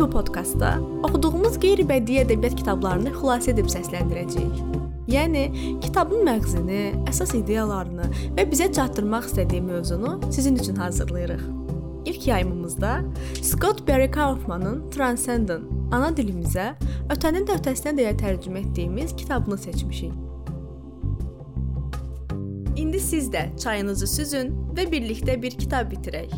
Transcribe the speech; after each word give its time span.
bu 0.00 0.10
podkastda 0.10 0.78
oxuduğumuz 1.04 1.58
qeyri-bədii 1.60 2.22
ədəbiyyat 2.22 2.56
kitablarını 2.62 3.12
xülasə 3.18 3.52
edib 3.52 3.68
səsləndirəcəyik. 3.68 4.60
Yəni, 5.10 5.42
kitabın 5.82 6.22
məğzini, 6.24 6.82
əsas 7.10 7.34
ideyalarını 7.36 8.06
və 8.38 8.46
bizə 8.48 8.70
çatdırmaq 8.72 9.28
istədiyi 9.28 9.60
mövzunu 9.66 10.20
sizin 10.32 10.56
üçün 10.56 10.76
hazırlayırıq. 10.76 11.42
İlk 12.04 12.26
yayımımızda 12.26 13.00
Scott 13.42 13.88
Barry 13.88 14.10
Kaufman'ın 14.10 14.90
Transcendent 14.90 15.68
ana 15.92 16.08
dilimizə 16.16 16.70
ötənin 17.12 17.44
də 17.48 17.58
ötəsinə 17.60 17.92
deyə 17.98 18.14
tərcümə 18.16 18.64
etdiyimiz 18.64 19.16
kitabını 19.16 19.58
seçmişik. 19.58 20.12
İndi 22.76 23.00
siz 23.00 23.28
də 23.28 23.58
çayınızı 23.58 24.06
süzün 24.06 24.54
və 24.76 24.88
birlikdə 24.92 25.42
bir 25.42 25.58
kitab 25.58 25.92
bitirək. 25.92 26.32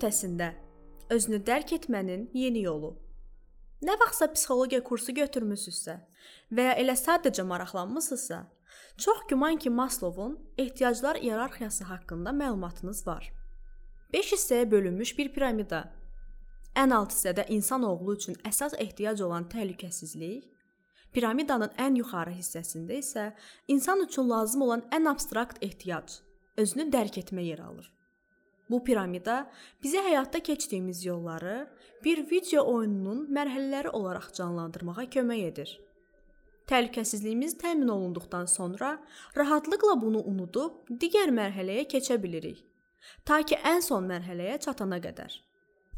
Ötəsində 0.00 0.54
özünü 1.12 1.42
dərk 1.44 1.74
etmənin 1.76 2.30
yeni 2.32 2.62
yolu. 2.64 2.94
Nə 3.84 3.96
vaxtsa 4.00 4.30
psixologiya 4.32 4.80
kursu 4.84 5.12
götürmüsünüzsə 5.16 5.96
və 6.56 6.64
ya 6.70 6.76
elə 6.80 6.94
sadəcə 6.96 7.44
maraqlanmısınızsa, 7.48 8.38
çox 8.96 9.20
güman 9.28 9.56
ki, 9.56 9.70
Maslovun 9.70 10.38
ehtiyaclar 10.58 11.16
iyerarxiyası 11.16 11.84
haqqında 11.84 12.30
məlumatınız 12.30 13.06
var. 13.06 13.28
5 14.12 14.32
hissəyə 14.32 14.70
bölünmüş 14.70 15.18
bir 15.18 15.32
piramida. 15.34 15.82
Ən 16.76 16.94
alt 16.96 17.12
hissədə 17.12 17.44
insan 17.48 17.84
oğlu 17.84 18.16
üçün 18.16 18.40
əsas 18.48 18.76
ehtiyac 18.78 19.20
olan 19.20 19.48
təhlükəsizlik, 19.52 20.48
piramidanın 21.12 21.76
ən 21.76 22.00
yuxarı 22.00 22.36
hissəsində 22.40 23.00
isə 23.04 23.30
insan 23.68 24.04
üçün 24.08 24.28
lazım 24.30 24.62
olan 24.62 24.84
ən 24.92 25.08
abstrakt 25.12 25.64
ehtiyac, 25.64 26.20
özünü 26.56 26.88
dərk 26.92 27.20
etmə 27.24 27.44
yer 27.44 27.64
alır. 27.68 27.99
Bu 28.70 28.78
piramida 28.86 29.50
bizə 29.84 30.02
həyatda 30.06 30.40
keçdiyimiz 30.46 31.04
yolları 31.04 31.54
bir 32.04 32.22
video 32.30 32.62
oyununun 32.72 33.26
mərhələləri 33.34 33.90
olaraq 33.98 34.30
canlandırmağa 34.36 35.06
kömək 35.16 35.44
edir. 35.50 35.72
Təhlükəsizliyimiz 36.70 37.56
təmin 37.58 37.88
olunduqdan 37.90 38.46
sonra 38.46 38.92
rahatlıqla 39.36 39.96
bunu 40.02 40.22
unudub 40.32 40.90
digər 41.02 41.34
mərhələyə 41.34 41.88
keçə 41.90 42.22
bilirik. 42.22 42.62
Ta 43.26 43.40
ki 43.42 43.58
ən 43.66 43.82
son 43.82 44.06
mərhələyə 44.06 44.60
çatana 44.62 45.00
qədər. 45.02 45.34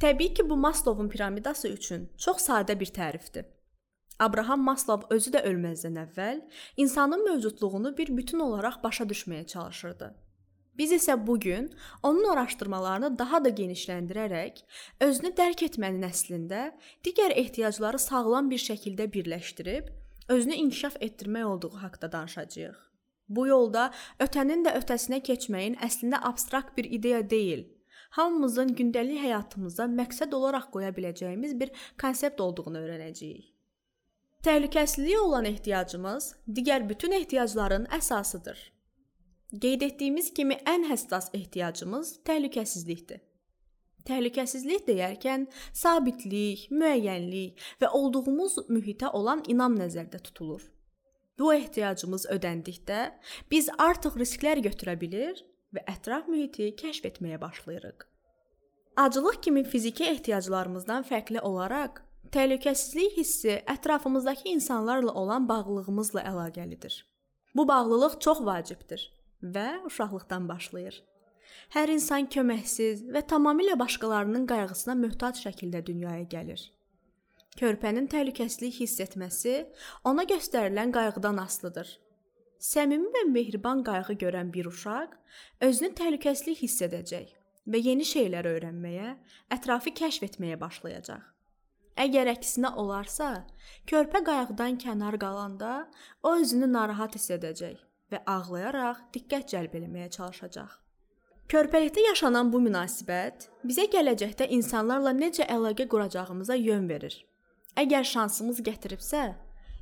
Təbii 0.03 0.35
ki, 0.35 0.51
bu 0.51 0.57
Maslovun 0.57 1.09
piramidası 1.09 1.69
üçün 1.69 2.09
çox 2.19 2.41
sadə 2.49 2.79
bir 2.81 2.91
tərifdir. 2.91 3.45
Abraham 4.19 4.65
Maslov 4.65 5.05
özü 5.11 5.31
də 5.35 5.45
ölməzdən 5.51 6.01
əvvəl 6.07 6.41
insanın 6.77 7.23
mövcudluğunu 7.29 7.97
bir 7.99 8.17
bütün 8.17 8.41
olaraq 8.41 8.83
başa 8.83 9.05
düşməyə 9.05 9.47
çalışırdı. 9.47 10.15
Biz 10.79 10.93
isə 10.93 11.27
bu 11.27 11.41
gün 11.41 11.73
onun 12.03 12.25
araşdırmalarını 12.33 13.19
daha 13.19 13.45
da 13.45 13.49
genişləndirərək 13.49 14.63
özünü 15.01 15.33
dərk 15.37 15.67
etmənin 15.69 16.07
əslində 16.09 16.71
digər 17.05 17.35
ehtiyacları 17.37 17.99
sağlam 17.99 18.49
bir 18.51 18.63
şəkildə 18.63 19.11
birləşdirib 19.13 19.93
özünü 20.29 20.55
inkişaf 20.65 20.97
etdirmək 21.01 21.45
olduğu 21.45 21.75
haqqında 21.83 22.13
danışacağıq. 22.13 22.81
Bu 23.29 23.47
yolda 23.47 23.91
ötənin 24.21 24.65
də 24.65 24.75
ötəsinə 24.81 25.21
keçməyin 25.29 25.77
əslində 25.85 26.21
abstrakt 26.29 26.77
bir 26.77 26.85
ideya 26.85 27.23
deyil, 27.31 27.65
hamımızın 28.17 28.75
gündəlik 28.79 29.21
həyatımıza 29.23 29.87
məqsəd 30.01 30.35
olaraq 30.35 30.69
qoya 30.73 30.91
biləcəyimiz 30.97 31.57
bir 31.61 31.73
konsept 32.01 32.41
olduğunu 32.41 32.81
öyrənəcəyik. 32.81 33.49
Təhlükəsizliyə 34.43 35.19
olan 35.23 35.45
ehtiyacımız 35.45 36.35
digər 36.49 36.89
bütün 36.89 37.13
ehtiyacların 37.21 37.85
əsasıdır. 37.99 38.59
Qeyd 39.53 39.83
etdiyimiz 39.85 40.31
kimi 40.33 40.55
ən 40.65 40.87
həssas 40.89 41.27
ehtiyacımız 41.37 42.15
təhlükəsizlikdir. 42.25 43.19
Təhlükəsizlik 44.09 44.87
deyərkən 44.87 45.45
sabitlik, 45.77 46.71
müəyyənlik 46.73 47.61
və 47.83 47.91
olduğumuz 47.99 48.57
mühitə 48.73 49.13
olan 49.13 49.45
inam 49.53 49.77
nəzərdə 49.77 50.23
tutulur. 50.25 50.65
Bu 51.39 51.53
ehtiyacımız 51.53 52.27
ödəndikdə 52.33 53.03
biz 53.53 53.69
artıq 53.77 54.17
risklər 54.25 54.65
götürə 54.65 54.97
bilir 54.97 55.45
və 55.77 55.85
ətraf 55.85 56.33
mühiti 56.33 56.73
kəşf 56.81 57.13
etməyə 57.13 57.41
başlayırıq. 57.45 58.09
Acılıq 58.97 59.41
kimi 59.45 59.65
fiziki 59.65 60.09
ehtiyaclarımızdan 60.17 61.05
fərqli 61.05 61.41
olaraq, 61.41 62.01
təhlükəsizlik 62.33 63.19
hissi 63.21 63.61
ətrafımızdakı 63.69 64.49
insanlarla 64.57 65.13
olan 65.13 65.49
bağlılığımızla 65.49 66.25
əlaqəlidir. 66.25 67.03
Bu 67.55 67.69
bağlılıq 67.69 68.21
çox 68.21 68.41
vacibdir 68.41 69.11
və 69.43 69.83
uşaqlıqdan 69.89 70.49
başlayır. 70.49 71.03
Hər 71.75 71.91
insan 71.93 72.29
köməksiz 72.33 73.03
və 73.13 73.25
tamamilə 73.29 73.75
başqalarının 73.81 74.47
qayğısına 74.51 74.95
möhtac 75.01 75.41
şəkildə 75.43 75.83
dünyaya 75.87 76.25
gəlir. 76.35 76.63
Körpənin 77.59 78.09
təhlükəsizlik 78.09 78.79
hiss 78.81 79.01
etməsi 79.05 79.67
ona 80.09 80.25
göstərilən 80.29 80.93
qayğıdan 80.95 81.43
asılıdır. 81.43 81.89
Səmimi 82.63 83.11
və 83.17 83.27
mehriban 83.29 83.83
qayğı 83.85 84.17
görən 84.23 84.53
bir 84.55 84.71
uşaq 84.71 85.13
özünü 85.69 85.93
təhlükəsizlik 85.99 86.63
hiss 86.63 86.85
edəcək 86.87 87.35
və 87.67 87.79
yeni 87.83 88.07
şeylər 88.07 88.49
öyrənməyə, 88.55 89.17
ətrafı 89.55 89.93
kəşf 89.99 90.25
etməyə 90.31 90.59
başlayacaq. 90.61 91.29
Əgər 92.03 92.31
əksinə 92.33 92.73
olarsa, 92.81 93.45
körpə 93.87 94.23
qayğıdan 94.25 94.79
kənar 94.81 95.19
qalanda 95.21 95.73
o 96.23 96.37
özünü 96.41 96.71
narahat 96.73 97.19
hiss 97.19 97.35
edəcək 97.37 97.81
və 98.13 98.23
ağlayaraq 98.29 99.03
diqqət 99.15 99.55
cəlb 99.55 99.77
etməyə 99.81 100.09
çalışacaq. 100.17 100.79
Körpəlikdə 101.53 102.07
yaşanan 102.07 102.53
bu 102.53 102.63
münasibət 102.65 103.49
bizə 103.67 103.89
gələcəkdə 103.93 104.47
insanlarla 104.57 105.13
necə 105.17 105.45
əlaqə 105.53 105.89
quracağımıza 105.91 106.57
yön 106.57 106.89
verir. 106.89 107.17
Əgər 107.77 108.07
şansımız 108.09 108.61
gətiribsə, 108.65 109.23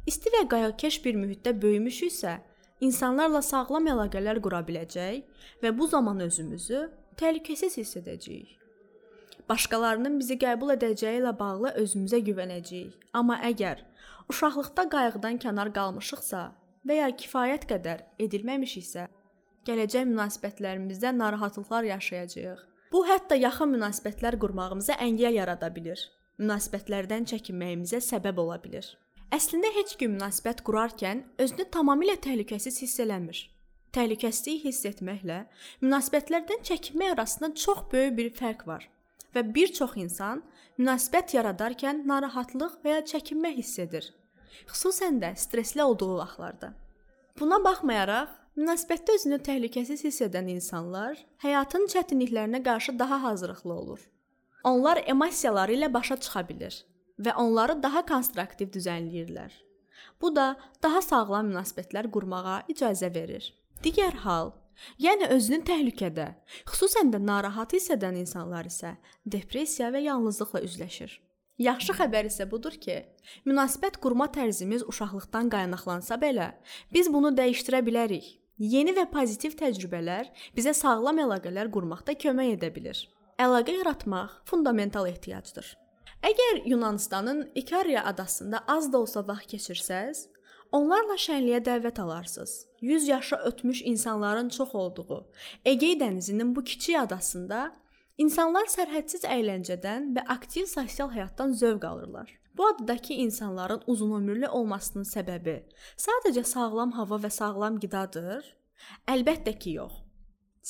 isti 0.07 0.33
və 0.35 0.47
qayğıkeş 0.51 0.97
bir 1.05 1.19
mühitdə 1.21 1.53
böyümüşüksə, 1.63 2.39
insanlarla 2.87 3.43
sağlam 3.43 3.87
əlaqələr 3.93 4.41
qura 4.43 4.63
biləcək 4.67 5.45
və 5.63 5.73
bu 5.79 5.87
zaman 5.91 6.25
özümüzü 6.27 6.87
təhlükəsiz 7.21 7.77
hiss 7.79 7.99
edəcəyik. 8.01 8.57
Başqalarının 9.51 10.19
bizi 10.21 10.39
qəbul 10.39 10.77
edəcəyi 10.77 11.21
ilə 11.21 11.33
bağlı 11.39 11.75
özümüzə 11.83 12.21
güvənəcəyik. 12.27 12.95
Amma 13.13 13.41
əgər 13.47 13.83
uşaqlıqda 14.31 14.85
qayğıdan 14.95 15.39
kənar 15.43 15.73
qalmışıqsa, 15.75 16.43
və 16.87 17.01
ya 17.01 17.11
kifayət 17.23 17.67
qədər 17.71 18.05
edilməmişiksə, 18.25 19.07
gələcək 19.69 20.09
münasibətlərimizdə 20.09 21.13
narahatlıqlar 21.17 21.89
yaşayacağıq. 21.91 22.65
Bu 22.91 23.05
hətta 23.07 23.37
yaxın 23.39 23.75
münasibətlər 23.77 24.39
qurmağımıza 24.43 24.97
əngəl 25.05 25.37
yarada 25.39 25.69
bilər. 25.75 26.01
Münasibətlərdən 26.41 27.29
çəkinməyimizə 27.31 28.01
səbəb 28.03 28.41
ola 28.43 28.57
bilər. 28.63 28.87
Əslində 29.31 29.71
heç 29.77 29.95
kim 30.01 30.17
münasibət 30.17 30.65
qurarkən 30.67 31.23
özünü 31.39 31.69
tamamilə 31.71 32.17
təhlükəsiz 32.25 32.81
hiss 32.83 33.03
eləmir. 33.05 33.45
Təhlükəsizlik 33.95 34.65
hiss 34.65 34.87
etməklə 34.91 35.45
münasibətlərdən 35.85 36.65
çəkinmək 36.67 37.15
arasında 37.15 37.55
çox 37.55 37.85
böyük 37.93 38.17
bir 38.19 38.33
fərq 38.41 38.67
var 38.67 38.89
və 39.35 39.45
bir 39.55 39.73
çox 39.75 39.97
insan 40.03 40.43
münasibət 40.79 41.37
yaradarkən 41.37 42.03
narahatlıq 42.07 42.81
və 42.85 42.97
ya 42.97 43.05
çəkinmə 43.13 43.53
hiss 43.57 43.79
edir 43.83 44.11
xüsusən 44.71 45.21
də 45.23 45.35
stressli 45.37 45.83
olduğu 45.83 46.17
vaxtlarda. 46.19 46.73
Buna 47.41 47.59
baxmayaraq, 47.65 48.29
münasibətdə 48.59 49.17
özünü 49.19 49.39
təhlükəsiz 49.47 50.05
hiss 50.05 50.23
edən 50.27 50.51
insanlar 50.53 51.19
həyatın 51.45 51.87
çətinliklərinə 51.93 52.63
qarşı 52.65 52.99
daha 52.99 53.23
hazırlıqlı 53.23 53.75
olur. 53.75 54.01
Onlar 54.65 55.03
emosiyaları 55.07 55.79
ilə 55.79 55.93
başa 55.93 56.17
çıxa 56.21 56.49
bilir 56.49 56.85
və 57.19 57.35
onları 57.35 57.83
daha 57.83 58.05
konstruktiv 58.07 58.73
düzənləyirlər. 58.77 59.53
Bu 60.21 60.35
da 60.37 60.57
daha 60.83 61.01
sağlam 61.03 61.49
münasibətlər 61.53 62.11
qurmağa 62.13 62.63
icazə 62.69 63.09
verir. 63.15 63.47
Digər 63.85 64.21
hal, 64.25 64.53
yəni 65.01 65.31
özünü 65.37 65.63
təhlükədə, 65.69 66.27
xüsusən 66.69 67.13
də 67.15 67.21
narahat 67.25 67.73
hiss 67.77 67.93
edən 67.97 68.19
insanlar 68.21 68.69
isə 68.69 68.97
depressiya 69.25 69.89
və 69.95 70.05
yalnızlıqla 70.05 70.61
üzləşir. 70.69 71.17
Yaxşı 71.61 71.93
xəbər 71.99 72.25
isə 72.31 72.47
budur 72.49 72.73
ki, 72.81 72.95
münasibət 73.45 73.99
qurma 74.01 74.31
tərzimiz 74.33 74.81
uşaqlıqdan 74.89 75.51
qaynaqlansa 75.53 76.17
belə, 76.23 76.47
biz 76.95 77.11
bunu 77.13 77.35
dəyişdirə 77.37 77.83
bilərik. 77.85 78.31
Yeni 78.61 78.95
və 78.97 79.05
pozitiv 79.13 79.59
təcrübələr 79.61 80.31
bizə 80.57 80.73
sağlam 80.77 81.21
əlaqələr 81.27 81.69
qurmaqda 81.75 82.17
kömək 82.25 82.55
edə 82.57 82.73
bilər. 82.73 82.99
Əlaqə 83.41 83.77
yaratmaq 83.77 84.41
fundamental 84.49 85.09
ehtiyacdır. 85.09 85.69
Əgər 86.31 86.63
Yunanıstanın 86.73 87.51
İkariya 87.55 88.05
adasında 88.05 88.65
az 88.69 88.93
da 88.93 88.99
olsa 89.05 89.27
vaxt 89.29 89.53
keçirsəz, 89.53 90.27
Onlarla 90.71 91.17
şənliyə 91.19 91.59
dəvət 91.67 91.97
alarsınız. 91.99 92.67
100 92.81 93.09
yaşı 93.09 93.37
ötmüş 93.37 93.83
insanların 93.83 94.49
çox 94.49 94.75
olduğu 94.75 95.27
Egey 95.65 95.99
dənizinin 96.01 96.55
bu 96.57 96.65
kiçik 96.65 96.97
adasında 96.97 97.75
insanlar 98.21 98.69
sərhədsiz 98.69 99.25
əyləncədən 99.25 100.11
və 100.17 100.25
aktiv 100.35 100.69
sosial 100.69 101.11
həyatdan 101.15 101.55
zövq 101.57 101.87
alırlar. 101.89 102.29
Bu 102.57 102.67
adadakı 102.67 103.13
insanların 103.25 103.83
uzunömürlü 103.87 104.49
olmasının 104.49 105.07
səbəbi 105.09 105.55
sadəcə 106.05 106.45
sağlam 106.45 106.93
hava 106.99 107.21
və 107.23 107.31
sağlam 107.33 107.79
qidadır? 107.81 108.43
Əlbəttə 109.09 109.55
ki, 109.63 109.77
yox. 109.79 109.95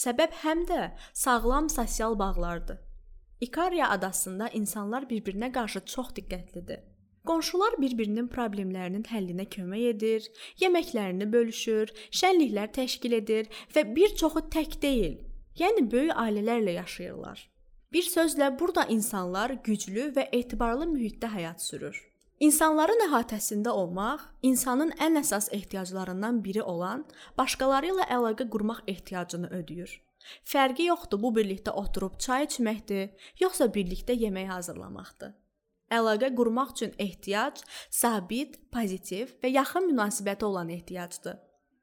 Səbəb 0.05 0.37
həm 0.45 0.63
də 0.69 0.91
sağlam 1.13 1.69
sosial 1.69 2.19
bağlardır. 2.19 2.79
İkariya 3.41 3.89
adasında 3.91 4.49
insanlar 4.49 5.09
bir-birinə 5.11 5.51
qarşı 5.53 5.81
çox 5.95 6.13
diqqətlidir. 6.19 6.85
Qonşular 7.27 7.75
bir-birinin 7.81 8.29
problemlərinin 8.33 9.03
həllinə 9.09 9.47
kömək 9.55 9.89
edir, 9.95 10.29
yeməklərini 10.61 11.27
bölüşür, 11.33 11.91
şənliklər 12.21 12.71
təşkil 12.77 13.17
edir 13.19 13.51
və 13.75 13.85
bir 13.97 14.15
çoxu 14.23 14.45
tək 14.55 14.79
deyil, 14.83 15.19
yəni 15.59 15.87
böyük 15.91 16.13
ailələrlə 16.15 16.77
yaşayırlar. 16.81 17.49
Bir 17.93 18.07
sözlə 18.07 18.53
burada 18.59 18.85
insanlar 18.87 19.57
güclü 19.67 20.13
və 20.15 20.29
etibarlı 20.33 20.87
mühitdə 20.87 21.33
həyat 21.33 21.63
sürür. 21.63 21.97
İnsanların 22.41 23.03
əhatəsində 23.05 23.73
olmaq 23.77 24.23
insanın 24.43 24.95
ən 25.05 25.19
əsas 25.21 25.51
ehtiyaclarından 25.53 26.39
biri 26.45 26.63
olan 26.63 27.03
başqaları 27.37 27.91
ilə 27.91 28.07
əlaqə 28.17 28.47
qurmaq 28.55 28.81
ehtiyacını 28.89 29.51
ödəyir. 29.59 29.91
Fərqi 30.49 30.87
yoxdur 30.89 31.21
bu 31.21 31.35
birlikdə 31.37 31.75
oturub 31.77 32.17
çay 32.19 32.47
içməkdir, 32.47 33.11
yoxsa 33.43 33.69
birlikdə 33.75 34.17
yemək 34.17 34.49
hazırlamaqdır. 34.55 35.35
Əlaqə 35.91 36.31
qurmaq 36.39 36.73
üçün 36.77 36.95
ehtiyac 37.03 37.61
sabit, 37.91 38.57
pozitiv 38.73 39.35
və 39.43 39.51
yaxın 39.51 39.91
münasibəti 39.91 40.47
olan 40.47 40.71
ehtiyacdır. 40.71 41.37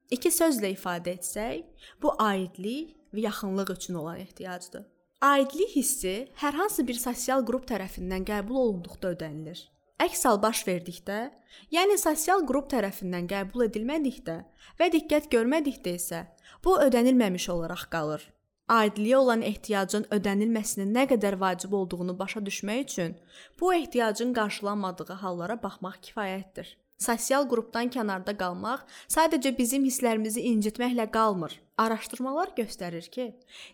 İki 0.09 0.31
sözlə 0.31 0.71
ifadə 0.71 1.17
etsək, 1.17 1.65
bu 2.01 2.15
aidlik 2.23 2.95
və 3.13 3.25
yaxınlıq 3.27 3.73
üçün 3.75 3.99
olan 4.01 4.19
ehtiyacdır. 4.19 4.85
Aidlik 5.21 5.75
hissi 5.75 6.27
hər 6.37 6.53
hansı 6.53 6.87
bir 6.87 6.99
sosial 7.01 7.41
qrup 7.45 7.65
tərəfindən 7.69 8.25
qəbul 8.27 8.59
olunduqda 8.63 9.15
ödənilir. 9.15 9.63
Əks 9.97 10.27
hal 10.29 10.37
baş 10.41 10.61
verdikdə, 10.67 11.31
yəni 11.73 11.97
sosial 11.97 12.43
qrup 12.45 12.67
tərəfindən 12.69 13.25
qəbul 13.31 13.65
edilmədikdə 13.65 14.35
və 14.77 14.89
diqqət 14.93 15.31
görmədikdə 15.33 15.95
isə 15.97 16.19
bu 16.63 16.75
ödənilməmiş 16.83 17.49
olaraq 17.49 17.87
qalır. 17.89 18.21
Aidliyə 18.67 19.17
olan 19.17 19.41
ehtiyacın 19.47 20.05
ödənilməsinin 20.11 20.89
nə 20.93 21.07
qədər 21.09 21.39
vacib 21.39 21.73
olduğunu 21.73 22.13
başa 22.19 22.43
düşmək 22.45 22.81
üçün 22.83 23.15
bu 23.59 23.73
ehtiyacın 23.73 24.33
qarşılanmadığı 24.37 25.13
hallara 25.23 25.55
baxmaq 25.63 25.97
kifayətdir. 26.09 26.75
Sosial 26.97 27.45
qrupdan 27.45 27.91
kənarda 27.93 28.33
qalmaq 28.33 28.87
sadəcə 29.13 29.51
bizim 29.57 29.83
hisslərimizi 29.85 30.41
incitməklə 30.49 31.05
qalmır. 31.13 31.53
Araşdırmalar 31.77 32.55
göstərir 32.57 33.05
ki, 33.13 33.27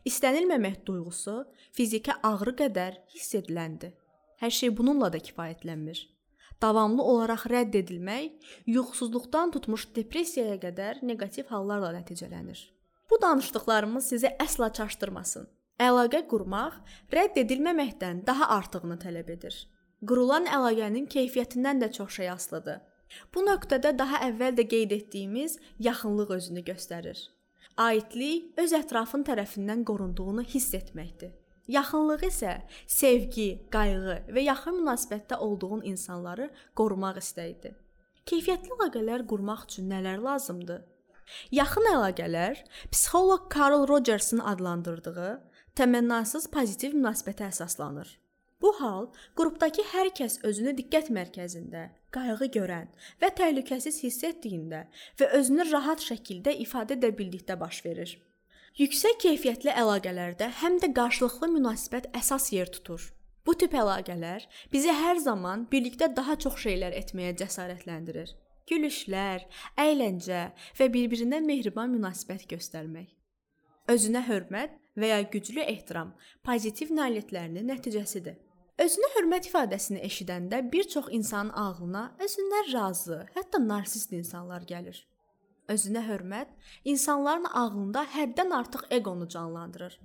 istənilməmək 0.10 0.82
duyğusu 0.88 1.38
fiziki 1.72 2.12
ağrı 2.30 2.56
qədər 2.64 3.00
hiss 3.16 3.32
ediləndir. 3.40 3.96
Hər 4.44 4.52
şey 4.52 4.74
bununla 4.76 5.08
da 5.14 5.24
kifayətlənmir. 5.24 6.04
Davamlı 6.62 7.04
olaraq 7.14 7.48
rədd 7.48 7.80
edilmək 7.80 8.54
yuxusuzluqdan 8.76 9.56
tutmuş 9.56 9.88
depressiyaya 9.96 10.60
qədər 10.60 11.00
neqativ 11.08 11.48
hallarla 11.48 11.96
nəticələnir. 11.96 12.60
Bu 13.10 13.22
danışdıqlarımız 13.22 14.14
sizi 14.14 14.36
əsla 14.36 14.74
çaşdırmasın. 14.76 15.48
Əlaqə 15.80 16.26
qurmaq 16.28 16.76
rədd 17.12 17.40
edilməməkdən 17.48 18.26
daha 18.28 18.52
artığını 18.60 19.00
tələb 19.00 19.32
edir. 19.38 19.56
Qurulan 20.04 20.46
əlaqənin 20.46 21.08
keyfiyyətindən 21.08 21.80
də 21.84 21.92
çox 21.96 22.20
şey 22.20 22.30
asılıdır. 22.30 22.82
Bu 23.34 23.44
nöqtədə 23.48 23.94
daha 23.98 24.24
əvvəl 24.30 24.58
də 24.60 24.68
qeyd 24.70 24.96
etdiyimiz 24.98 25.58
yaxınlıq 25.80 26.34
özünü 26.38 26.64
göstərir. 26.72 27.20
Aidlik 27.78 28.60
öz 28.62 28.74
ətrafın 28.78 29.24
tərəfindən 29.28 29.84
qorunduğunu 29.88 30.44
hiss 30.54 30.74
etməkdir. 30.78 31.32
Yaxınlıq 31.72 32.26
isə 32.28 32.58
sevgi, 32.92 33.48
qayğı 33.72 34.18
və 34.36 34.42
yaxın 34.44 34.82
münasibətdə 34.82 35.38
olduğun 35.46 35.86
insanları 35.88 36.50
qorumaq 36.76 37.22
istəyidir. 37.22 37.78
Keyfiyyətli 38.28 38.76
əlaqələr 38.78 39.24
qurmaq 39.28 39.64
üçün 39.70 39.88
nələr 39.92 40.20
lazımdır? 40.24 40.84
Yaxın 41.56 41.88
əlaqələr 41.94 42.60
psixoloq 42.92 43.48
Carl 43.56 43.88
Rogers'ın 43.88 44.44
adlandırdığı 44.54 45.32
təmənnasız 45.80 46.50
pozitiv 46.52 46.98
münasibətə 47.00 47.48
əsaslanır. 47.48 48.10
Bu 48.64 48.72
hal 48.80 49.10
qrupdakı 49.36 49.84
hər 49.92 50.10
kəs 50.18 50.38
özünü 50.48 50.72
diqqət 50.78 51.10
mərkəzində, 51.12 51.82
qayğı 52.16 52.48
görən 52.54 52.86
və 53.20 53.30
təhlükəsiz 53.40 53.98
hiss 54.06 54.24
etdiyində 54.24 54.86
və 55.20 55.28
özünü 55.40 55.66
rahat 55.72 56.06
şəkildə 56.06 56.54
ifadə 56.64 56.96
edə 56.96 57.10
bildikdə 57.18 57.58
baş 57.60 57.82
verir. 57.86 58.14
Yüksək 58.80 59.20
keyfiyyətli 59.26 59.74
əlaqələrdə 59.82 60.48
həm 60.62 60.78
də 60.80 60.94
qarşılıqlı 61.00 61.50
münasibət 61.58 62.08
əsas 62.20 62.48
yer 62.56 62.72
tutur. 62.72 63.10
Bu 63.46 63.58
tip 63.60 63.76
əlaqələr 63.76 64.48
bizi 64.72 64.96
hər 64.96 65.20
zaman 65.26 65.68
birlikdə 65.74 66.08
daha 66.16 66.38
çox 66.46 66.56
şeylər 66.64 66.96
etməyə 67.02 67.36
cəsarətləndirir. 67.44 68.32
Gülüşlər, 68.72 69.44
əyləncə 69.76 70.46
və 70.80 70.88
bir-birinə 70.96 71.44
mehriban 71.44 71.92
münasibət 71.92 72.48
göstərmək. 72.56 73.12
Özünə 73.92 74.24
hörmət 74.32 74.80
və 74.96 75.12
ya 75.12 75.22
güclü 75.36 75.68
ehtiram 75.68 76.16
pozitiv 76.48 76.96
nailiyyətlərinin 76.96 77.68
nəticəsidir. 77.68 78.40
Özünə 78.82 79.06
hörmət 79.14 79.52
ifadəsini 79.52 80.00
eşidəndə 80.02 80.64
bir 80.74 80.88
çox 80.90 81.12
insanın 81.14 81.52
ağlına 81.64 82.02
özündən 82.26 82.72
razı, 82.74 83.20
hətta 83.36 83.60
narsist 83.62 84.16
insanlar 84.18 84.66
gəlir. 84.66 84.98
Özünə 85.70 86.02
hörmət 86.08 86.50
insanların 86.84 87.46
ağlında 87.46 88.04
həddən 88.16 88.56
artıq 88.58 88.88
eqonu 88.98 89.30
canlandırır. 89.30 90.00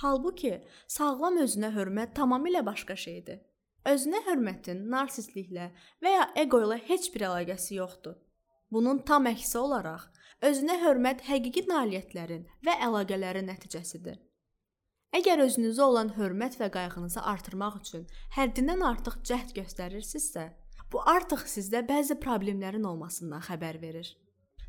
Halbuki 0.00 0.54
sağlam 0.88 1.36
özünə 1.44 1.74
hörmət 1.76 2.16
tamamilə 2.16 2.64
başqa 2.64 2.96
şeydir. 2.96 3.42
Özünə 3.84 4.24
hörmətin 4.24 4.86
narsistliklə 4.88 5.68
və 6.00 6.16
ya 6.16 6.26
eqo 6.46 6.64
ilə 6.64 6.80
heç 6.88 7.12
bir 7.14 7.28
əlaqəsi 7.28 7.76
yoxdur. 7.76 8.16
Bunun 8.72 9.04
tam 9.04 9.28
əksi 9.28 9.58
olaraq 9.60 10.08
özünə 10.48 10.80
hörmət 10.80 11.26
həqiqi 11.28 11.68
nailiyyətlərin 11.68 12.48
və 12.64 12.80
əlaqələrin 12.88 13.52
nəticəsidir. 13.52 14.16
Əgər 15.14 15.44
özünüzə 15.44 15.82
olan 15.84 16.08
hörmət 16.16 16.56
və 16.58 16.66
qayğınızı 16.74 17.20
artırmaq 17.30 17.74
üçün 17.78 18.06
həddindən 18.34 18.80
artıq 18.82 19.20
cəhd 19.28 19.52
göstərirsinizsə, 19.54 20.48
bu 20.90 21.02
artıq 21.06 21.44
sizdə 21.46 21.84
bəzi 21.86 22.16
problemlərin 22.24 22.82
olmasından 22.88 23.44
xəbər 23.46 23.78
verir. 23.82 24.08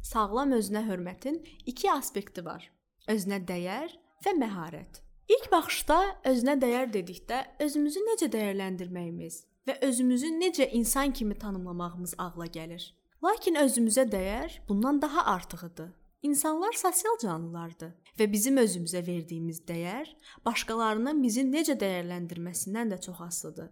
Sağlam 0.05 0.53
özünə 0.53 0.83
hörmətin 0.85 1.39
2 1.65 1.91
aspekti 1.95 2.45
var: 2.45 2.69
özünə 3.09 3.41
dəyər 3.49 3.97
və 4.27 4.35
məharət. 4.43 5.01
İlk 5.33 5.49
baxışda 5.49 5.99
özünə 6.29 6.59
dəyər 6.61 6.93
dedikdə 6.93 7.41
özümüzü 7.65 8.05
necə 8.11 8.29
dəyərləndirməyimiz 8.37 9.41
və 9.65 9.79
özümüzü 9.89 10.29
necə 10.37 10.69
insan 10.77 11.09
kimi 11.09 11.33
tanımlamağımız 11.41 12.19
ağla 12.21 12.45
gəlir. 12.45 12.91
Lakin 13.25 13.57
özümüzə 13.65 14.05
dəyər 14.13 14.61
bundan 14.69 15.01
daha 15.01 15.25
artığıdır. 15.25 15.89
İnsanlar 16.25 16.73
sosial 16.73 17.17
canlılardır 17.21 17.91
və 18.17 18.25
bizim 18.31 18.55
özümüzə 18.57 19.03
verdiyimiz 19.05 19.59
dəyər 19.67 20.07
başqalarının 20.45 21.19
bizi 21.21 21.43
necə 21.45 21.75
dəyərləndirməsindən 21.77 22.93
də 22.93 22.97
çox 23.03 23.19
asılıdır. 23.21 23.67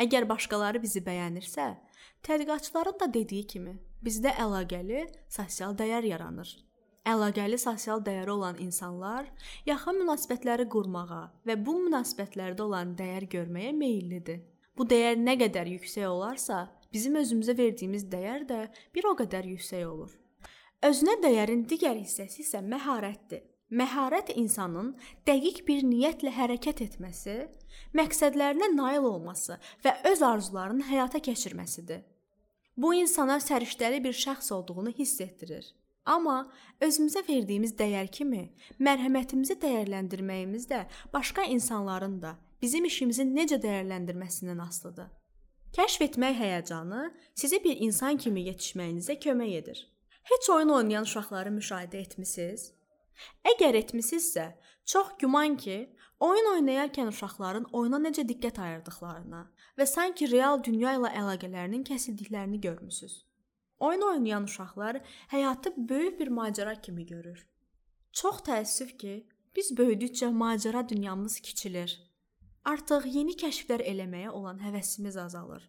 Əgər 0.00 0.24
başqaları 0.30 0.80
bizi 0.80 1.02
bəyənirsə, 1.04 1.66
tədqiqatçıların 2.24 2.96
da 3.02 3.08
dediyi 3.14 3.44
kimi, 3.52 3.74
bizdə 4.06 4.32
əlaqəli 4.44 5.02
sosial 5.36 5.76
dəyər 5.76 6.06
yaranır. 6.08 6.54
Əlaqəli 7.12 7.58
sosial 7.60 8.00
dəyəri 8.06 8.32
olan 8.32 8.62
insanlar 8.64 9.28
yaxın 9.66 10.00
münasibətləri 10.00 10.64
qurmağa 10.72 11.20
və 11.50 11.58
bu 11.66 11.74
münasibətlərdə 11.82 12.64
olan 12.64 12.94
dəyər 13.02 13.26
görməyə 13.34 13.74
meyllidir. 13.82 14.40
Bu 14.78 14.88
dəyər 14.88 15.20
nə 15.20 15.36
qədər 15.44 15.68
yüksək 15.74 16.08
olarsa, 16.08 16.70
bizim 16.92 17.20
özümüzə 17.20 17.58
verdiyimiz 17.58 18.08
dəyər 18.08 18.48
də 18.48 18.62
bir 18.96 19.10
o 19.12 19.14
qədər 19.20 19.50
yüksək 19.52 19.84
olur. 19.90 20.16
Özünə 20.78 21.16
dəyərin 21.18 21.64
digər 21.66 21.96
hissəsi 21.98 22.44
isə 22.44 22.60
məharətdir. 22.62 23.40
Məharət 23.74 24.28
insanın 24.38 24.92
dəqiq 25.26 25.64
bir 25.66 25.80
niyyətlə 25.82 26.30
hərəkət 26.36 26.84
etməsi, 26.84 27.34
məqsədlərinə 27.98 28.68
nail 28.76 29.08
olması 29.08 29.56
və 29.82 29.96
öz 30.12 30.22
arzularını 30.22 30.86
həyata 30.86 31.18
keçirməsidir. 31.18 32.04
Bu 32.78 32.92
insana 32.94 33.40
səriştəli 33.42 33.98
bir 34.06 34.14
şəxs 34.14 34.52
olduğunu 34.54 34.94
hiss 35.00 35.20
etdirir. 35.20 35.66
Amma 36.06 36.46
özümüzə 36.80 37.24
verdiyimiz 37.26 37.74
dəyər 37.74 38.06
kimi 38.14 38.46
mərhəmətimizi 38.78 39.58
dəyərləndirməyimiz 39.58 40.70
də 40.70 40.84
başqa 41.12 41.50
insanların 41.58 42.20
da 42.22 42.36
bizim 42.62 42.86
işimizi 42.86 43.26
necə 43.26 43.58
dəyərləndirməsindən 43.66 44.62
asılıdır. 44.68 45.10
Kəşf 45.74 46.06
etmək 46.06 46.38
həyəcanı 46.38 47.04
sizi 47.34 47.64
bir 47.64 47.82
insan 47.82 48.16
kimi 48.16 48.46
yetişməyinizə 48.46 49.18
kömək 49.26 49.56
edir. 49.64 49.88
Heç 50.30 50.50
oyun 50.50 50.68
oynayan 50.68 51.06
uşaqları 51.08 51.50
müşahidə 51.56 52.02
etmisiniz? 52.04 52.72
Əgər 53.48 53.78
etmisinizsə, 53.78 54.50
çox 54.84 55.14
güman 55.22 55.56
ki, 55.56 55.76
oyun 56.20 56.50
oynayarkən 56.50 57.08
uşaqların 57.12 57.64
oyuna 57.72 58.00
necə 58.08 58.26
diqqət 58.28 58.60
ayırdıqlarına 58.64 59.40
və 59.78 59.86
sanki 59.86 60.28
real 60.32 60.60
dünya 60.64 60.92
ilə 60.98 61.14
əlaqələrinin 61.22 61.86
kəsildiklərini 61.88 62.60
görmüsüz. 62.60 63.14
Oyun 63.80 64.04
oynayan 64.10 64.44
uşaqlar 64.44 65.00
həyatı 65.32 65.72
böyük 65.88 66.20
bir 66.20 66.28
macəra 66.40 66.76
kimi 66.82 67.06
görür. 67.06 67.40
Çox 68.12 68.44
təəssüf 68.50 68.96
ki, 69.00 69.14
biz 69.56 69.72
böyüdükcə 69.80 70.28
macəra 70.44 70.88
dünyamız 70.88 71.40
kiçilir. 71.40 71.96
Artıq 72.68 73.08
yeni 73.16 73.32
kəşflər 73.32 73.80
eləməyə 73.80 74.30
olan 74.30 74.60
həvəsimiz 74.60 75.16
azalır. 75.24 75.62